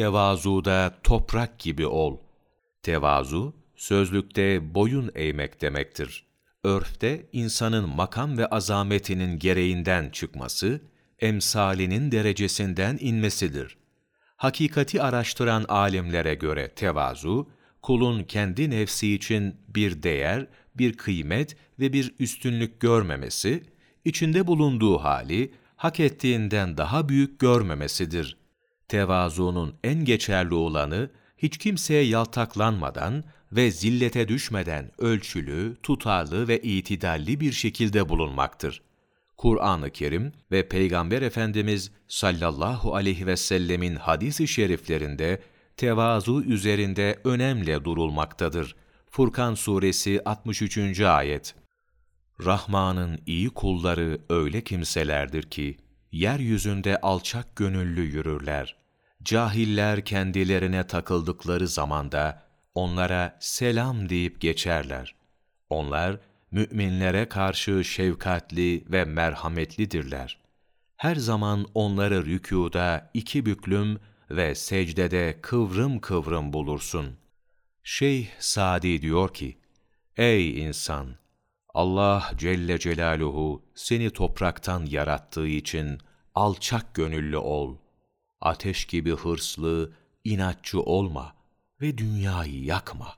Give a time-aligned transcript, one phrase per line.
[0.00, 2.16] tevazuda toprak gibi ol.
[2.82, 6.26] Tevazu, sözlükte boyun eğmek demektir.
[6.64, 10.80] Örfte insanın makam ve azametinin gereğinden çıkması,
[11.18, 13.76] emsalinin derecesinden inmesidir.
[14.36, 17.50] Hakikati araştıran alimlere göre tevazu,
[17.82, 23.64] kulun kendi nefsi için bir değer, bir kıymet ve bir üstünlük görmemesi,
[24.04, 28.39] içinde bulunduğu hali hak ettiğinden daha büyük görmemesidir.
[28.90, 37.52] Tevazunun en geçerli olanı, hiç kimseye yaltaklanmadan ve zillete düşmeden ölçülü, tutarlı ve itidalli bir
[37.52, 38.82] şekilde bulunmaktır.
[39.36, 45.42] Kur'an-ı Kerim ve Peygamber Efendimiz sallallahu aleyhi ve sellemin hadis-i şeriflerinde
[45.76, 48.76] tevazu üzerinde önemle durulmaktadır.
[49.10, 51.00] Furkan Suresi 63.
[51.00, 51.54] Ayet
[52.44, 55.76] Rahman'ın iyi kulları öyle kimselerdir ki,
[56.12, 58.76] yeryüzünde alçak gönüllü yürürler.
[59.22, 62.42] Cahiller kendilerine takıldıkları zamanda,
[62.74, 65.14] onlara selam deyip geçerler.
[65.70, 70.38] Onlar, müminlere karşı şefkatli ve merhametlidirler.
[70.96, 73.98] Her zaman onları rükuda iki büklüm
[74.30, 77.16] ve secdede kıvrım kıvrım bulursun.
[77.82, 79.58] Şeyh Sadi diyor ki,
[80.16, 81.20] Ey insan!
[81.74, 85.98] Allah Celle Celaluhu seni topraktan yarattığı için
[86.34, 87.76] alçak gönüllü ol.
[88.40, 89.92] Ateş gibi hırslı,
[90.24, 91.34] inatçı olma
[91.80, 93.14] ve dünyayı yakma.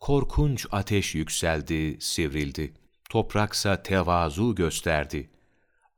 [0.00, 2.74] Korkunç ateş yükseldi, sivrildi.
[3.10, 5.30] Topraksa tevazu gösterdi.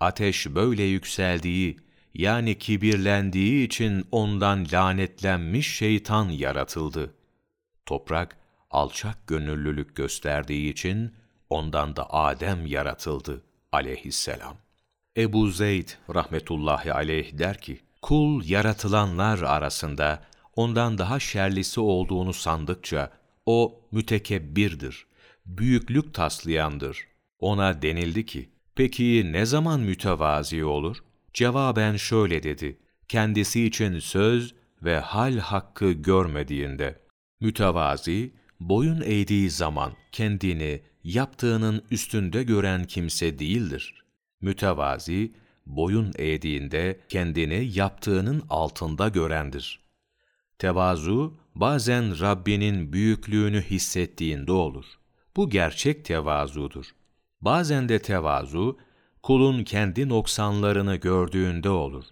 [0.01, 1.79] Ateş böyle yükseldiği,
[2.15, 7.15] yani kibirlendiği için ondan lanetlenmiş şeytan yaratıldı.
[7.87, 8.37] Toprak,
[8.71, 11.15] alçak gönüllülük gösterdiği için
[11.51, 14.57] ondan da Adem yaratıldı aleyhisselam.
[15.17, 20.23] Ebu Zeyd rahmetullahi aleyh der ki, kul yaratılanlar arasında
[20.57, 23.13] ondan daha şerlisi olduğunu sandıkça,
[23.47, 25.07] o mütekebbirdir,
[25.47, 27.07] büyüklük taslayandır.
[27.39, 30.97] Ona denildi ki, peki ne zaman mütevazi olur?
[31.35, 37.01] Cevaben şöyle dedi, kendisi için söz ve hal hakkı görmediğinde.
[37.41, 44.03] Mütevazi, boyun eğdiği zaman kendini yaptığının üstünde gören kimse değildir.
[44.43, 45.33] Mütevazi,
[45.67, 49.81] boyun eğdiğinde kendini yaptığının altında görendir.
[50.59, 54.85] Tevazu, bazen Rabbinin büyüklüğünü hissettiğinde olur.
[55.37, 56.87] Bu gerçek tevazudur.
[57.41, 58.79] Bazen de tevazu,
[59.23, 62.05] kulun kendi noksanlarını gördüğünde olur.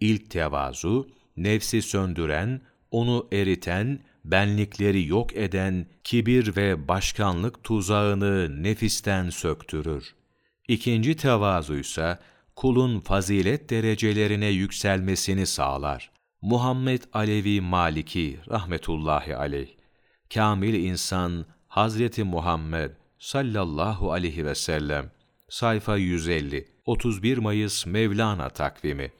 [0.00, 2.60] İlk tevazu, nefsi söndüren,
[2.90, 10.14] onu eriten, benlikleri yok eden kibir ve başkanlık tuzağını nefisten söktürür.
[10.68, 12.18] İkinci tevazuysa
[12.56, 16.10] kulun fazilet derecelerine yükselmesini sağlar.
[16.42, 19.68] Muhammed Alevi Maliki rahmetullahi aleyh,
[20.34, 25.10] kamil insan Hazreti Muhammed sallallahu aleyhi ve sellem,
[25.48, 29.12] sayfa 150, 31 Mayıs Mevlana takvimi,